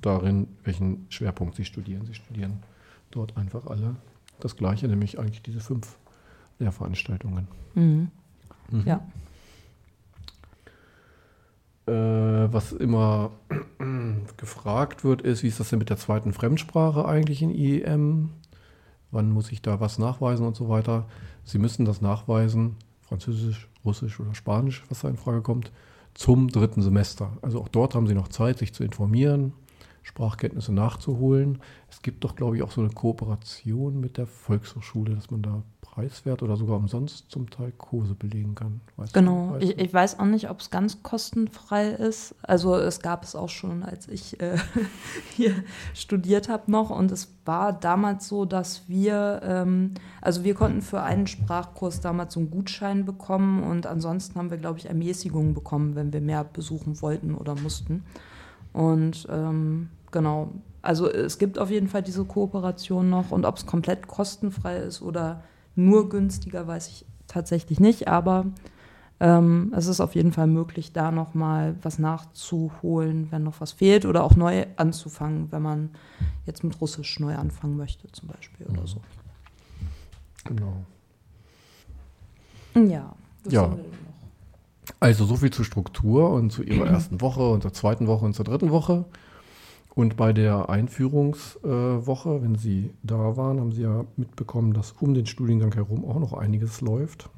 darin, 0.01 0.47
welchen 0.63 1.05
Schwerpunkt 1.09 1.55
Sie 1.55 1.65
studieren. 1.65 2.05
Sie 2.05 2.13
studieren 2.13 2.63
dort 3.11 3.35
einfach 3.35 3.65
alle 3.65 3.97
das 4.39 4.55
gleiche, 4.55 4.87
nämlich 4.87 5.19
eigentlich 5.19 5.41
diese 5.41 5.59
fünf 5.59 5.97
Lehrveranstaltungen. 6.59 7.47
Mhm. 7.75 8.11
Mhm. 8.71 8.83
Ja. 8.85 9.01
Äh, 11.87 12.51
was 12.51 12.73
immer 12.73 13.31
gefragt 14.37 15.03
wird, 15.03 15.21
ist, 15.21 15.43
wie 15.43 15.47
ist 15.47 15.59
das 15.59 15.69
denn 15.69 15.79
mit 15.79 15.89
der 15.89 15.97
zweiten 15.97 16.33
Fremdsprache 16.33 17.05
eigentlich 17.05 17.41
in 17.41 17.49
IEM? 17.49 18.29
Wann 19.11 19.31
muss 19.31 19.51
ich 19.51 19.61
da 19.61 19.79
was 19.79 19.97
nachweisen 19.97 20.45
und 20.45 20.55
so 20.55 20.67
weiter? 20.67 21.05
Sie 21.45 21.59
müssen 21.59 21.85
das 21.85 22.01
nachweisen, 22.01 22.75
Französisch, 23.01 23.69
Russisch 23.85 24.19
oder 24.19 24.35
Spanisch, 24.35 24.83
was 24.89 24.99
da 24.99 25.09
in 25.09 25.15
Frage 25.15 25.41
kommt, 25.41 25.71
zum 26.13 26.49
dritten 26.49 26.81
Semester. 26.81 27.31
Also 27.41 27.61
auch 27.61 27.69
dort 27.69 27.95
haben 27.95 28.07
Sie 28.07 28.15
noch 28.15 28.27
Zeit, 28.27 28.57
sich 28.57 28.73
zu 28.73 28.83
informieren, 28.83 29.53
Sprachkenntnisse 30.07 30.73
nachzuholen. 30.73 31.59
Es 31.89 32.01
gibt 32.01 32.23
doch, 32.23 32.35
glaube 32.35 32.55
ich, 32.55 32.63
auch 32.63 32.71
so 32.71 32.81
eine 32.81 32.89
Kooperation 32.91 33.99
mit 33.99 34.17
der 34.17 34.25
Volkshochschule, 34.25 35.13
dass 35.13 35.29
man 35.31 35.41
da 35.41 35.63
preiswert 35.81 36.43
oder 36.43 36.55
sogar 36.55 36.77
umsonst 36.77 37.29
zum 37.29 37.49
Teil 37.49 37.71
Kurse 37.73 38.13
belegen 38.15 38.55
kann. 38.55 38.79
Weißt 38.95 39.15
du- 39.15 39.19
Genau. 39.19 39.51
weißt 39.53 39.63
Ich, 39.63 39.75
du? 39.75 39.81
ich 39.83 39.93
weiß 39.93 40.19
auch 40.19 40.25
nicht, 40.25 40.49
ob 40.49 40.59
es 40.61 40.69
ganz 40.69 41.03
kostenfrei 41.03 41.89
ist. 41.89 42.35
Also 42.41 42.75
es 42.75 43.01
gab 43.01 43.23
es 43.23 43.35
auch 43.35 43.49
schon, 43.49 43.83
als 43.83 44.07
ich 44.07 44.39
äh, 44.39 44.57
hier 45.35 45.53
studiert 45.93 46.47
habe 46.49 46.71
noch. 46.71 46.89
Und 46.89 47.11
es 47.11 47.33
war 47.45 47.73
damals 47.73 48.27
so, 48.29 48.45
dass 48.45 48.87
wir, 48.87 49.41
ähm, 49.43 49.93
also 50.21 50.43
wir 50.45 50.53
konnten 50.53 50.81
für 50.81 51.01
einen 51.01 51.27
Sprachkurs 51.27 51.99
damals 51.99 52.33
so 52.35 52.39
einen 52.39 52.49
Gutschein 52.51 53.03
bekommen 53.05 53.63
und 53.63 53.87
ansonsten 53.87 54.39
haben 54.39 54.51
wir, 54.51 54.57
glaube 54.57 54.79
ich, 54.79 54.85
Ermäßigungen 54.87 55.53
bekommen, 55.53 55.95
wenn 55.95 56.13
wir 56.13 56.21
mehr 56.21 56.43
besuchen 56.45 57.01
wollten 57.01 57.35
oder 57.35 57.55
mussten. 57.55 58.03
Und 58.73 59.25
ähm, 59.31 59.89
genau, 60.11 60.51
also 60.81 61.09
es 61.09 61.37
gibt 61.37 61.59
auf 61.59 61.69
jeden 61.69 61.87
Fall 61.87 62.03
diese 62.03 62.25
Kooperation 62.25 63.09
noch 63.09 63.31
und 63.31 63.45
ob 63.45 63.57
es 63.57 63.65
komplett 63.65 64.07
kostenfrei 64.07 64.77
ist 64.77 65.01
oder 65.01 65.43
nur 65.75 66.09
günstiger, 66.09 66.67
weiß 66.67 66.87
ich 66.87 67.05
tatsächlich 67.27 67.79
nicht, 67.79 68.07
aber 68.07 68.45
ähm, 69.19 69.73
es 69.75 69.87
ist 69.87 69.99
auf 69.99 70.15
jeden 70.15 70.31
Fall 70.31 70.47
möglich, 70.47 70.93
da 70.93 71.11
nochmal 71.11 71.75
was 71.81 71.97
nachzuholen, 71.97 73.27
wenn 73.31 73.43
noch 73.43 73.59
was 73.59 73.71
fehlt 73.71 74.05
oder 74.05 74.23
auch 74.23 74.35
neu 74.35 74.65
anzufangen, 74.75 75.51
wenn 75.51 75.61
man 75.61 75.89
jetzt 76.45 76.63
mit 76.63 76.79
Russisch 76.79 77.19
neu 77.19 77.35
anfangen 77.35 77.77
möchte 77.77 78.11
zum 78.11 78.27
Beispiel 78.27 78.67
oder 78.67 78.85
so. 78.85 79.01
Genau. 80.45 80.85
Ja. 82.75 83.15
was 83.43 83.53
Ja. 83.53 83.63
haben 83.63 83.77
wir 83.77 83.83
noch? 83.83 83.91
Also 84.99 85.25
so 85.25 85.35
viel 85.35 85.51
zur 85.51 85.65
Struktur 85.65 86.31
und 86.31 86.51
zu 86.51 86.63
ihrer 86.63 86.87
ersten 86.91 87.19
Woche 87.19 87.49
und 87.49 87.61
zur 87.63 87.73
zweiten 87.73 88.07
Woche 88.07 88.25
und 88.25 88.35
zur 88.35 88.45
dritten 88.45 88.71
Woche. 88.71 89.05
Und 89.97 90.15
bei 90.15 90.31
der 90.31 90.69
Einführungswoche, 90.69 92.43
wenn 92.43 92.53
Sie 92.53 92.93
da 93.01 93.35
waren, 93.35 93.59
haben 93.59 93.71
Sie 93.71 93.81
ja 93.81 94.05
mitbekommen, 94.15 94.73
dass 94.73 94.91
um 94.91 95.15
den 95.15 95.25
Studiengang 95.25 95.73
herum 95.73 96.05
auch 96.05 96.19
noch 96.19 96.33
einiges 96.33 96.81
läuft. 96.81 97.31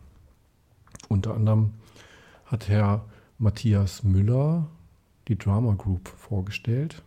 Unter 1.07 1.35
anderem 1.35 1.75
hat 2.43 2.67
Herr 2.67 3.05
Matthias 3.37 4.03
Müller 4.03 4.67
die 5.29 5.37
Drama 5.37 5.73
Group 5.75 6.09
vorgestellt, 6.09 7.01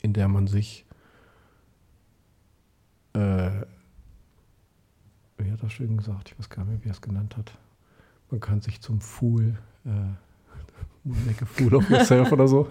in 0.00 0.14
der 0.14 0.28
man 0.28 0.46
sich, 0.46 0.86
äh, 3.12 3.50
wie 5.36 5.52
hat 5.52 5.62
er 5.62 5.68
schön 5.68 5.98
gesagt, 5.98 6.30
ich 6.30 6.38
weiß 6.38 6.48
gar 6.48 6.64
nicht 6.64 6.72
mehr, 6.72 6.84
wie 6.84 6.88
er 6.88 6.92
es 6.92 7.02
genannt 7.02 7.36
hat, 7.36 7.58
man 8.30 8.40
kann 8.40 8.62
sich 8.62 8.80
zum 8.80 9.02
Fool, 9.02 9.58
äh, 9.84 9.90
make 11.04 11.42
a 11.42 11.46
fool 11.46 11.74
of 11.74 11.88
yourself 11.90 12.32
oder 12.32 12.48
so. 12.48 12.68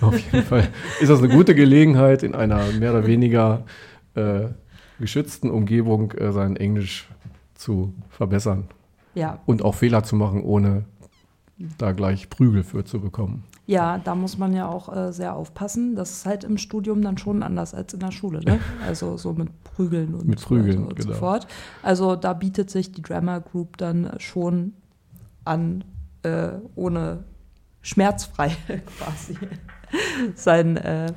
Auf 0.00 0.18
jeden 0.18 0.44
Fall 0.44 0.68
ist 1.00 1.08
das 1.08 1.20
eine 1.20 1.28
gute 1.28 1.54
Gelegenheit, 1.54 2.22
in 2.22 2.34
einer 2.34 2.64
mehr 2.72 2.90
oder 2.92 3.06
weniger 3.06 3.64
äh, 4.14 4.48
geschützten 4.98 5.50
Umgebung 5.50 6.12
äh, 6.12 6.32
sein 6.32 6.56
Englisch 6.56 7.08
zu 7.54 7.92
verbessern 8.10 8.64
Ja, 9.14 9.38
und 9.46 9.62
auch 9.62 9.74
Fehler 9.74 10.02
zu 10.02 10.16
machen, 10.16 10.42
ohne 10.42 10.84
da 11.78 11.92
gleich 11.92 12.28
Prügel 12.28 12.62
für 12.64 12.84
zu 12.84 13.00
bekommen. 13.00 13.44
ja, 13.66 13.98
da 13.98 14.14
muss 14.14 14.36
man 14.36 14.52
ja 14.52 14.68
auch 14.68 14.94
äh, 14.94 15.12
sehr 15.12 15.34
aufpassen. 15.34 15.96
Das 15.96 16.10
ist 16.12 16.26
halt 16.26 16.44
im 16.44 16.58
Studium 16.58 17.00
dann 17.02 17.16
schon 17.18 17.42
anders 17.42 17.72
als 17.74 17.94
in 17.94 18.00
der 18.00 18.10
Schule, 18.12 18.40
ne? 18.44 18.58
Also 18.86 19.16
so 19.16 19.32
mit 19.32 19.48
Prügeln 19.64 20.14
und 20.14 20.26
Mit 20.28 20.38
so 20.40 20.48
Prügeln, 20.48 20.80
weiter 20.82 20.88
und 20.90 21.02
so 21.02 21.08
genau. 21.08 21.18
fort. 21.18 21.46
Also 21.82 22.14
da 22.16 22.32
bietet 22.34 22.68
sich 22.70 22.92
die 22.92 23.00
Drama 23.02 23.38
Group 23.38 23.76
dann 23.78 24.10
schon 24.18 24.74
an, 25.44 25.84
äh, 26.22 26.50
ohne 26.74 27.24
schmerzfrei 27.86 28.56
quasi 28.98 29.38
sein 30.34 30.76
äh, 30.76 31.12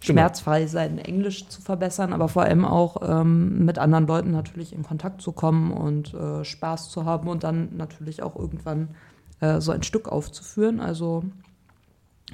schmerzfrei 0.00 0.66
sein 0.66 0.98
Englisch 0.98 1.48
zu 1.48 1.60
verbessern, 1.60 2.12
aber 2.12 2.28
vor 2.28 2.42
allem 2.42 2.64
auch 2.64 2.96
ähm, 3.02 3.64
mit 3.64 3.78
anderen 3.78 4.06
Leuten 4.06 4.30
natürlich 4.30 4.72
in 4.72 4.82
Kontakt 4.84 5.20
zu 5.20 5.32
kommen 5.32 5.72
und 5.72 6.14
äh, 6.14 6.44
Spaß 6.44 6.88
zu 6.88 7.04
haben 7.04 7.28
und 7.28 7.42
dann 7.44 7.76
natürlich 7.76 8.22
auch 8.22 8.36
irgendwann 8.36 8.90
äh, 9.40 9.60
so 9.60 9.72
ein 9.72 9.82
Stück 9.82 10.08
aufzuführen. 10.08 10.80
Also 10.80 11.24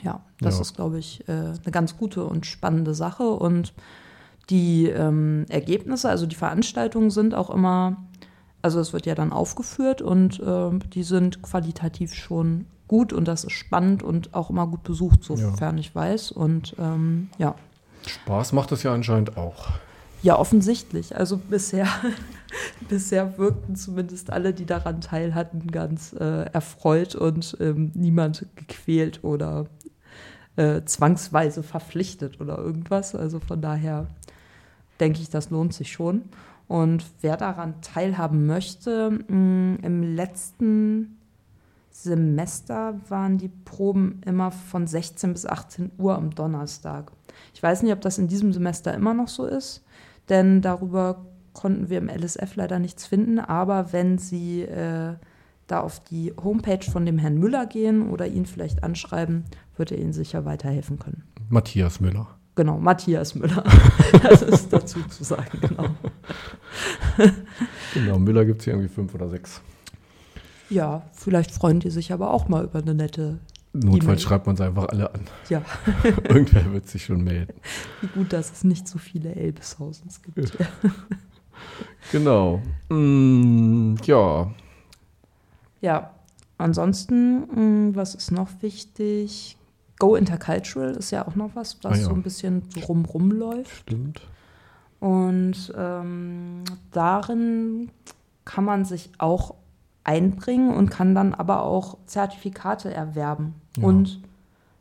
ja, 0.03 0.21
das 0.41 0.57
Ja. 0.57 0.61
ist, 0.61 0.75
glaube 0.77 0.99
ich, 0.99 1.27
äh, 1.29 1.33
eine 1.33 1.73
ganz 1.73 1.97
gute 1.97 2.25
und 2.25 2.47
spannende 2.47 2.95
Sache. 2.95 3.25
Und 3.29 3.73
die 4.51 4.87
ähm, 4.89 5.47
Ergebnisse, 5.49 6.09
also 6.11 6.27
die 6.27 6.37
Veranstaltungen 6.37 7.11
sind 7.11 7.35
auch 7.35 7.49
immer, 7.51 7.97
also 8.61 8.79
es 8.79 8.93
wird 8.93 9.07
ja 9.07 9.15
dann 9.15 9.33
aufgeführt 9.33 10.03
und 10.03 10.41
ähm, 10.45 10.81
die 10.91 11.03
sind 11.03 11.43
qualitativ 11.43 12.15
schon 12.15 12.67
gut 12.89 13.13
und 13.13 13.27
das 13.27 13.45
ist 13.45 13.53
spannend 13.53 14.03
und 14.03 14.35
auch 14.35 14.51
immer 14.51 14.67
gut 14.67 14.83
besucht, 14.83 15.25
sofern 15.25 15.79
ich 15.79 15.95
weiß. 15.95 16.33
Und 16.33 16.77
ähm, 16.79 17.29
ja. 17.39 17.55
Spaß 18.07 18.53
macht 18.53 18.73
es 18.73 18.83
ja 18.83 18.93
anscheinend 18.93 19.37
auch. 19.37 19.69
Ja, 20.23 20.39
offensichtlich. 20.39 21.17
Also 21.17 21.37
bisher, 21.37 21.87
bisher 22.89 23.39
wirkten 23.39 23.77
zumindest 23.77 24.31
alle, 24.31 24.55
die 24.55 24.67
daran 24.67 25.01
teil 25.01 25.35
hatten, 25.35 25.67
ganz 25.71 26.15
äh, 26.15 26.45
erfreut 26.53 27.15
und 27.15 27.57
ähm, 27.61 27.93
niemand 27.95 28.47
gequält 28.57 29.23
oder 29.23 29.67
äh, 30.57 30.83
zwangsweise 30.85 31.63
verpflichtet 31.63 32.41
oder 32.41 32.59
irgendwas. 32.59 33.15
Also 33.15 33.41
von 33.41 33.61
daher 33.61 34.07
denke 35.01 35.21
ich, 35.21 35.31
das 35.31 35.51
lohnt 35.51 35.75
sich 35.75 35.93
schon. 35.93 36.23
Und 36.69 37.05
wer 37.21 37.37
daran 37.37 37.83
teilhaben 37.83 38.47
möchte, 38.47 39.11
mh, 39.11 39.79
im 39.83 40.03
letzten 40.17 41.19
Semester 41.95 43.01
waren 43.09 43.39
die 43.39 43.49
Proben 43.49 44.21
immer 44.27 44.51
von 44.51 44.89
16 44.89 45.33
bis 45.33 45.47
18 45.47 45.93
Uhr 45.97 46.17
am 46.17 46.35
Donnerstag. 46.35 47.13
Ich 47.55 47.63
weiß 47.63 47.83
nicht, 47.83 47.93
ob 47.93 48.01
das 48.01 48.19
in 48.19 48.27
diesem 48.27 48.53
Semester 48.53 48.93
immer 48.93 49.15
noch 49.15 49.29
so 49.29 49.47
ist, 49.47 49.85
denn 50.29 50.61
darüber 50.61 51.25
konnten 51.53 51.89
wir 51.89 51.99
im 51.99 52.09
LSF 52.09 52.57
leider 52.57 52.81
nichts 52.81 53.07
finden. 53.07 53.39
Aber 53.39 53.93
wenn 53.93 54.19
Sie 54.19 54.63
äh, 54.63 55.15
da 55.69 55.81
auf 55.81 56.01
die 56.01 56.35
Homepage 56.43 56.85
von 56.91 57.07
dem 57.07 57.17
Herrn 57.17 57.39
Müller 57.39 57.67
gehen 57.67 58.11
oder 58.11 58.27
ihn 58.27 58.45
vielleicht 58.45 58.83
anschreiben, 58.83 59.45
wird 59.77 59.93
er 59.93 59.99
Ihnen 59.99 60.13
sicher 60.13 60.45
weiterhelfen 60.45 60.99
können. 60.99 61.23
Matthias 61.49 62.01
Müller. 62.01 62.27
Genau, 62.57 62.77
Matthias 62.79 63.37
Müller. 63.37 63.63
das 64.23 64.43
ist 64.43 64.73
dazu 64.73 65.01
zu 65.09 65.23
sagen, 65.23 65.61
genau. 65.61 65.89
Genau, 67.95 68.19
Müller 68.19 68.45
gibt 68.45 68.59
es 68.61 68.65
hier 68.65 68.75
irgendwie 68.75 68.93
fünf 68.93 69.15
oder 69.15 69.29
sechs. 69.29 69.63
Ja, 70.71 71.03
vielleicht 71.13 71.51
freuen 71.51 71.81
die 71.81 71.91
sich 71.91 72.13
aber 72.13 72.31
auch 72.33 72.49
mal 72.49 72.65
über 72.65 72.79
eine 72.81 72.95
nette. 72.95 73.39
Notfalls 73.73 74.05
E-Mail. 74.05 74.19
schreibt 74.21 74.47
man 74.47 74.55
es 74.55 74.61
einfach 74.61 74.87
alle 74.89 75.13
an. 75.13 75.23
Ja, 75.49 75.63
Irgendwer 76.29 76.73
wird 76.73 76.89
sich 76.89 77.05
schon 77.05 77.23
melden. 77.25 77.55
wie 78.01 78.07
gut, 78.09 78.33
dass 78.33 78.53
es 78.53 78.63
nicht 78.65 78.87
so 78.87 78.99
viele 78.99 79.35
Elbeshausens 79.35 80.23
gibt. 80.23 80.57
Genau. 82.13 82.61
Mm, 82.89 83.97
ja, 84.05 84.51
Ja, 85.81 86.11
ansonsten, 86.59 87.89
mh, 87.91 87.97
was 87.97 88.15
ist 88.15 88.31
noch 88.31 88.49
wichtig? 88.61 89.57
Go 89.99 90.15
Intercultural 90.17 90.91
ist 90.97 91.11
ja 91.11 91.27
auch 91.27 91.35
noch 91.35 91.51
was, 91.55 91.79
was 91.83 91.93
Ah 91.93 91.97
ja. 91.97 92.05
so 92.05 92.11
ein 92.13 92.23
bisschen 92.23 92.63
so 92.75 92.81
rumrum 92.81 93.31
läuft. 93.31 93.71
stimmt. 93.83 94.23
Und 95.01 95.73
ähm, 95.77 96.65
darin 96.93 97.91
kann 98.45 98.65
man 98.65 98.85
sich 98.85 99.11
auch 99.19 99.55
einbringen 100.05 100.73
und 100.75 100.91
kann 100.91 101.15
dann 101.15 101.35
aber 101.35 101.63
auch 101.63 101.99
Zertifikate 102.07 102.93
erwerben 102.93 103.55
Ja. 103.79 103.85
und 103.85 104.21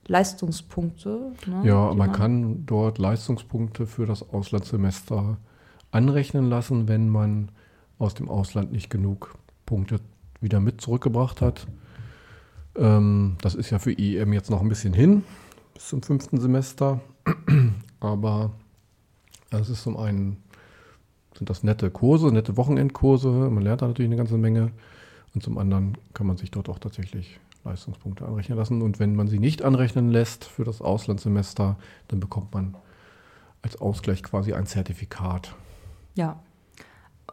Leistungspunkte. 0.08 1.32
Ne, 1.48 1.62
Ja, 1.64 1.92
die 1.92 1.98
man 1.98 2.12
kann 2.12 2.66
dort 2.66 2.98
Leistungspunkte 2.98 3.88
für 3.88 4.06
das 4.06 4.30
Auslandssemester 4.30 5.38
anrechnen 5.92 6.50
lassen, 6.50 6.88
wenn 6.88 7.10
man 7.10 7.50
aus 8.00 8.14
dem 8.14 8.30
Ausland 8.30 8.72
nicht 8.72 8.90
genug 8.90 9.36
Punkte 9.66 10.00
wieder 10.42 10.60
mit 10.60 10.82
zurückgebracht 10.82 11.42
hat. 11.42 11.68
Ähm, 12.76 13.38
das 13.42 13.56
ist 13.56 13.70
ja 13.70 13.80
für 13.80 13.92
IEM 13.98 14.34
jetzt 14.34 14.50
noch 14.50 14.62
ein 14.62 14.68
bisschen 14.70 14.94
hin, 14.94 15.24
bis 15.74 15.88
zum 15.88 16.02
fünften 16.02 16.40
Semester. 16.40 17.00
Aber 18.02 18.52
es 19.52 19.70
ist 19.70 19.84
zum 19.84 19.96
einen 19.96 20.38
sind 21.38 21.50
das 21.50 21.64
nette 21.64 21.90
Kurse, 21.90 22.28
nette 22.28 22.58
Wochenendkurse. 22.58 23.28
Man 23.28 23.64
lernt 23.64 23.82
da 23.82 23.88
natürlich 23.88 24.10
eine 24.10 24.18
ganze 24.18 24.38
Menge. 24.38 24.72
Und 25.34 25.44
zum 25.44 25.58
anderen 25.58 25.98
kann 26.14 26.28
man 26.28 26.38
sich 26.38 26.52
dort 26.52 26.70
auch 26.70 26.80
tatsächlich 26.80 27.40
Leistungspunkte 27.64 28.26
anrechnen 28.26 28.58
lassen. 28.58 28.82
Und 28.82 29.00
wenn 29.00 29.16
man 29.16 29.28
sie 29.28 29.40
nicht 29.40 29.64
anrechnen 29.64 30.10
lässt 30.10 30.46
für 30.46 30.64
das 30.64 30.82
Auslandssemester, 30.82 31.78
dann 32.08 32.20
bekommt 32.20 32.54
man 32.54 32.76
als 33.62 33.80
Ausgleich 33.80 34.22
quasi 34.24 34.54
ein 34.54 34.66
Zertifikat. 34.66 35.56
Ja. 36.16 36.40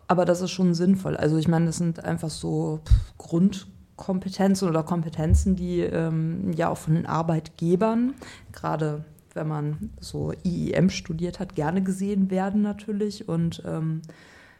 Aber 0.06 0.24
das 0.24 0.40
ist 0.40 0.50
schon 0.50 0.74
sinnvoll. 0.74 1.16
Also 1.16 1.36
ich 1.36 1.48
meine, 1.48 1.66
das 1.66 1.76
sind 1.76 2.04
einfach 2.04 2.30
so 2.30 2.80
Grundkompetenzen 3.18 4.68
oder 4.68 4.82
Kompetenzen, 4.82 5.56
die 5.56 5.80
ähm, 5.80 6.52
ja 6.52 6.68
auch 6.68 6.78
von 6.78 6.94
den 6.94 7.06
Arbeitgebern, 7.06 8.14
gerade 8.52 9.04
wenn 9.34 9.46
man 9.46 9.90
so 10.00 10.32
IEM 10.44 10.90
studiert 10.90 11.38
hat, 11.38 11.54
gerne 11.54 11.82
gesehen 11.82 12.30
werden 12.30 12.62
natürlich. 12.62 13.28
Und 13.28 13.62
ähm, 13.66 14.02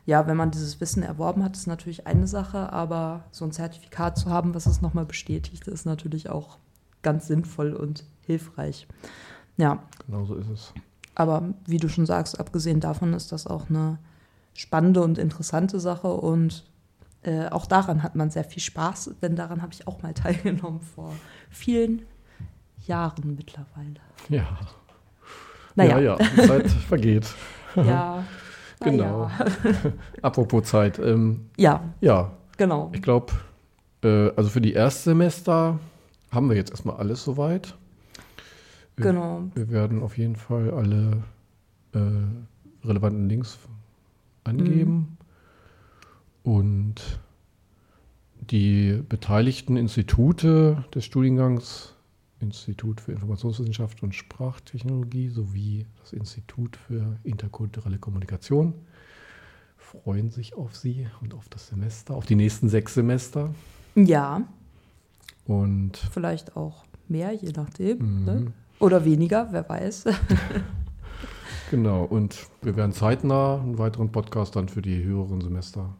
ja, 0.07 0.27
wenn 0.27 0.37
man 0.37 0.51
dieses 0.51 0.81
Wissen 0.81 1.03
erworben 1.03 1.45
hat, 1.45 1.57
ist 1.57 1.67
natürlich 1.67 2.07
eine 2.07 2.27
Sache, 2.27 2.73
aber 2.73 3.25
so 3.31 3.45
ein 3.45 3.53
Zertifikat 3.53 4.17
zu 4.19 4.31
haben, 4.31 4.55
was 4.55 4.67
es 4.67 4.81
nochmal 4.81 5.05
bestätigt, 5.07 5.69
ist 5.69 5.87
natürlich 5.87 6.29
auch 6.31 6.59
ganz 7.03 7.27
sinnvoll 7.27 7.73
und 7.75 8.05
hilfreich. 8.27 8.87
Ja, 9.57 9.83
Genau 10.07 10.25
so 10.25 10.35
ist 10.37 10.49
es. 10.49 10.73
aber 11.15 11.55
wie 11.67 11.77
du 11.79 11.89
schon 11.89 12.07
sagst, 12.07 12.41
abgesehen 12.41 12.81
davon 12.81 13.13
ist 13.15 13.31
das 13.33 13.47
auch 13.47 13.69
eine 13.69 13.99
spannende 14.55 15.03
und 15.03 15.19
interessante 15.19 15.79
Sache 15.81 16.09
und 16.13 16.65
äh, 17.23 17.49
auch 17.49 17.67
daran 17.67 18.03
hat 18.03 18.17
man 18.17 18.31
sehr 18.31 18.45
viel 18.45 18.63
Spaß, 18.63 19.11
denn 19.23 19.37
daran 19.37 19.61
habe 19.63 19.73
ich 19.75 19.87
auch 19.87 20.03
mal 20.03 20.15
teilgenommen 20.15 20.81
vor 20.81 21.13
vielen 21.51 22.03
Jahren 22.87 23.35
mittlerweile. 23.37 24.01
Ja. 24.31 24.59
Naja, 25.77 25.99
Ja, 25.99 26.17
ja, 26.17 26.27
die 26.37 26.47
Zeit 26.49 26.71
vergeht. 26.89 27.35
ja. 27.77 28.25
Genau. 28.81 29.29
naja. 29.29 29.31
Apropos 30.23 30.65
Zeit. 30.65 30.99
Ähm, 30.99 31.47
Ja, 31.57 31.83
ja, 32.01 32.33
genau. 32.57 32.91
ich 32.95 33.03
glaube, 33.03 33.33
äh, 34.03 34.31
also 34.37 34.49
für 34.51 34.61
die 34.61 34.73
Erstsemester 34.73 35.79
haben 36.31 36.49
wir 36.49 36.57
jetzt 36.57 36.71
erstmal 36.71 36.97
alles 36.97 37.23
soweit. 37.25 37.77
Wir, 38.97 39.07
Genau. 39.07 39.45
wir 39.55 39.71
werden 39.71 40.03
auf 40.03 40.17
jeden 40.19 40.37
Fall 40.37 40.71
alle 40.71 41.23
äh, 41.95 42.87
relevanten 42.87 43.29
Links 43.29 43.59
angeben. 44.45 45.17
Und 46.43 46.95
die 48.51 49.03
beteiligten 49.09 49.77
Institute 49.77 50.85
des 50.95 51.05
Studiengangs, 51.05 51.95
Institut 52.41 53.01
für 53.01 53.13
Informationswissenschaft 53.13 54.03
und 54.03 54.15
Sprachtechnologie 54.15 55.29
sowie 55.29 55.87
das 56.01 56.13
Institut 56.13 56.77
für 56.77 57.19
interkulturelle 57.23 57.99
Kommunikation, 57.99 58.75
freuen 59.77 60.31
sich 60.31 60.55
auf 60.55 60.77
Sie 60.77 61.09
und 61.21 61.35
auf 61.35 61.49
das 61.49 61.69
Semester, 61.69 62.15
auf 62.15 62.27
die 62.27 62.37
nächsten 62.37 62.69
sechs 62.69 62.95
Semester. 62.95 63.55
Ja, 63.95 64.43
Und 65.47 65.97
vielleicht 65.97 66.57
auch 66.57 66.85
mehr, 67.09 67.33
je 67.33 67.53
nachdem. 67.53 67.99
Mhm. 68.21 68.25
Ne? 68.25 68.53
Oder 68.79 69.05
weniger, 69.05 69.49
wer 69.51 69.69
weiß. 69.69 70.05
genau, 71.71 72.05
und 72.05 72.47
wir 72.63 72.77
werden 72.77 72.93
zeitnah 72.93 73.61
einen 73.61 73.79
weiteren 73.79 74.13
Podcast 74.13 74.57
dann 74.57 74.69
für 74.69 74.81
die 74.81 75.03
höheren 75.03 75.41
Semester 75.41 75.95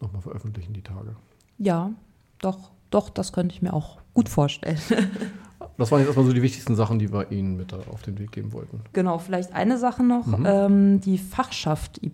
nochmal 0.00 0.22
veröffentlichen, 0.22 0.72
die 0.72 0.82
Tage. 0.82 1.16
Ja, 1.58 1.90
doch, 2.38 2.70
doch, 2.90 3.10
das 3.10 3.32
könnte 3.32 3.54
ich 3.54 3.62
mir 3.62 3.74
auch 3.74 3.98
gut 4.14 4.28
vorstellen. 4.28 4.78
Das 5.76 5.90
waren 5.90 5.98
jetzt 6.00 6.08
erstmal 6.08 6.26
so 6.26 6.32
die 6.32 6.42
wichtigsten 6.42 6.76
Sachen, 6.76 6.98
die 6.98 7.12
wir 7.12 7.32
Ihnen 7.32 7.56
mit 7.56 7.72
auf 7.74 8.02
den 8.02 8.18
Weg 8.18 8.32
geben 8.32 8.52
wollten. 8.52 8.80
Genau, 8.92 9.18
vielleicht 9.18 9.52
eine 9.52 9.78
Sache 9.78 10.02
noch. 10.02 10.26
Mhm. 10.26 10.46
Ähm, 10.46 11.00
die 11.00 11.18
Fachschaft 11.18 12.00
I 12.02 12.12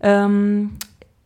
ähm, 0.00 0.76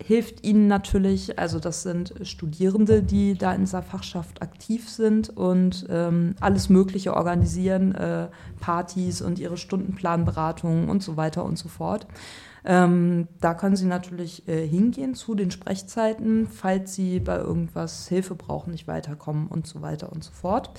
hilft 0.05 0.45
Ihnen 0.45 0.67
natürlich, 0.67 1.39
also 1.39 1.59
das 1.59 1.83
sind 1.83 2.15
Studierende, 2.23 3.03
die 3.03 3.35
da 3.35 3.55
in 3.55 3.63
dieser 3.63 3.83
Fachschaft 3.83 4.43
aktiv 4.43 4.89
sind 4.89 5.29
und 5.31 5.87
ähm, 5.89 6.35
alles 6.41 6.69
Mögliche 6.69 7.15
organisieren, 7.15 7.95
äh, 7.95 8.29
Partys 8.61 9.23
und 9.23 9.39
ihre 9.39 9.57
Stundenplanberatungen 9.57 10.89
und 10.89 11.03
so 11.03 11.17
weiter 11.17 11.45
und 11.45 11.59
so 11.59 11.69
fort. 11.69 12.07
Ähm, 12.65 13.29
da 13.41 13.55
können 13.55 13.77
Sie 13.77 13.87
natürlich 13.87 14.47
äh, 14.49 14.67
hingehen 14.67 15.15
zu 15.15 15.35
den 15.35 15.51
Sprechzeiten, 15.51 16.47
falls 16.49 16.95
Sie 16.95 17.19
bei 17.19 17.39
irgendwas 17.39 18.09
Hilfe 18.09 18.35
brauchen, 18.35 18.71
nicht 18.71 18.87
weiterkommen 18.87 19.49
und 19.49 19.67
so 19.67 19.83
weiter 19.83 20.13
und 20.13 20.23
so 20.23 20.31
fort. 20.33 20.71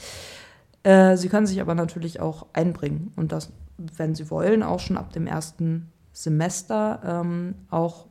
Äh, 0.84 1.18
Sie 1.18 1.30
können 1.30 1.48
sich 1.48 1.60
aber 1.60 1.76
natürlich 1.76 2.20
auch 2.20 2.48
einbringen 2.54 3.12
und 3.16 3.32
das, 3.32 3.52
wenn 3.78 4.16
Sie 4.16 4.30
wollen, 4.30 4.64
auch 4.64 4.80
schon 4.80 4.98
ab 4.98 5.12
dem 5.12 5.28
ersten 5.28 5.92
Semester. 6.14 7.02
Ähm, 7.04 7.56
auch 7.70 8.06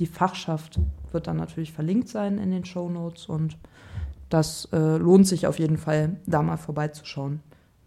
die 0.00 0.06
Fachschaft 0.06 0.80
wird 1.12 1.26
dann 1.28 1.36
natürlich 1.36 1.72
verlinkt 1.72 2.08
sein 2.08 2.38
in 2.38 2.50
den 2.50 2.64
Show 2.64 2.88
Notes 2.88 3.26
und 3.26 3.56
das 4.30 4.68
äh, 4.72 4.96
lohnt 4.96 5.26
sich 5.26 5.46
auf 5.46 5.58
jeden 5.58 5.76
Fall, 5.76 6.16
da 6.26 6.42
mal 6.42 6.56
vorbeizuschauen, 6.56 7.40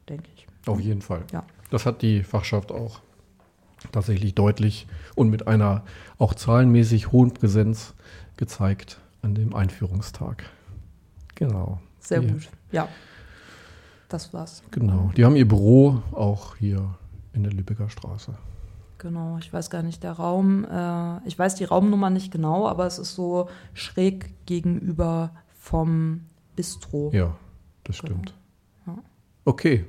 denke 0.08 0.30
ich. 0.36 0.48
Auf 0.66 0.80
jeden 0.80 1.02
Fall. 1.02 1.24
Ja. 1.34 1.44
Das 1.72 1.86
hat 1.86 2.02
die 2.02 2.24
Fachschaft 2.24 2.72
auch 2.72 3.00
tatsächlich 3.92 4.36
deutlich 4.36 4.88
und 5.16 5.30
mit 5.30 5.48
einer 5.48 5.84
auch 6.18 6.34
zahlenmäßig 6.34 7.12
hohen 7.12 7.34
Präsenz 7.34 7.94
gezeigt 8.38 9.00
an 9.22 9.36
dem 9.36 9.56
Einführungstag. 9.56 10.44
Genau. 11.36 11.80
Sehr 12.00 12.20
Die- 12.22 12.28
gut. 12.28 12.50
Ja. 12.72 12.88
Das 14.10 14.34
war's. 14.34 14.62
Genau. 14.72 15.12
Die 15.18 15.26
haben 15.26 15.36
ihr 15.36 15.48
Büro 15.48 16.02
auch 16.12 16.56
hier 16.58 16.94
in 17.34 17.44
der 17.44 17.52
Lübecker 17.52 17.90
Straße. 17.90 18.36
Genau, 19.04 19.38
ich 19.38 19.52
weiß 19.52 19.70
gar 19.70 19.84
nicht, 19.84 20.02
der 20.02 20.14
Raum, 20.14 20.64
äh, 20.64 21.28
ich 21.28 21.38
weiß 21.38 21.56
die 21.56 21.66
Raumnummer 21.66 22.10
nicht 22.10 22.32
genau, 22.32 22.68
aber 22.70 22.88
es 22.88 22.98
ist 22.98 23.16
so 23.16 23.50
schräg 23.74 24.34
gegenüber 24.46 25.32
vom 25.60 26.22
Bistro. 26.56 27.12
Ja, 27.14 27.36
das 27.84 28.00
Genau. 28.00 28.14
stimmt. 28.14 28.34
Ja. 28.88 28.96
Okay. 29.44 29.86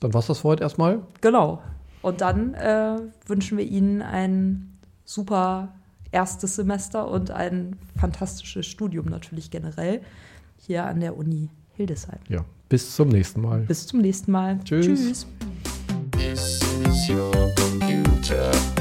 Dann 0.00 0.14
war's 0.14 0.28
das 0.28 0.38
für 0.38 0.48
heute 0.48 0.62
erstmal. 0.62 1.00
Genau. 1.20 1.60
Und 2.00 2.20
dann 2.20 2.54
äh, 2.54 2.96
wünschen 3.26 3.58
wir 3.58 3.64
Ihnen 3.64 4.02
ein 4.02 4.78
super 5.04 5.74
erstes 6.12 6.54
Semester 6.56 7.08
und 7.08 7.32
ein 7.32 7.76
fantastisches 7.98 8.66
Studium 8.66 9.06
natürlich 9.06 9.50
generell 9.50 10.00
hier 10.58 10.84
an 10.86 11.00
der 11.00 11.16
Uni 11.16 11.50
Hildesheim. 11.74 12.20
Ja. 12.28 12.44
Bis 12.68 12.94
zum 12.94 13.08
nächsten 13.08 13.40
Mal. 13.40 13.62
Bis 13.62 13.86
zum 13.86 14.00
nächsten 14.00 14.30
Mal. 14.30 14.60
Tschüss. 14.64 15.26
Tschüss. 16.16 17.52
uh, 18.30 18.71